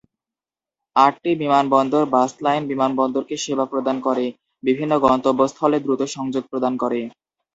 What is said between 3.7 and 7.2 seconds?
প্রদান করে, বিভিন্ন গন্তব্যস্থলে দ্রুত সংযোগ প্রদান করে।